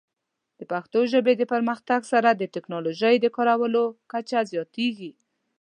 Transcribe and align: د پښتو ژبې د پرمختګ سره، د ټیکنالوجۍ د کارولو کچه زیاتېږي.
د 0.59 0.61
پښتو 0.71 0.99
ژبې 1.11 1.33
د 1.37 1.43
پرمختګ 1.53 2.01
سره، 2.11 2.29
د 2.33 2.43
ټیکنالوجۍ 2.53 3.15
د 3.19 3.25
کارولو 3.35 3.83
کچه 4.11 4.39
زیاتېږي. 4.51 5.11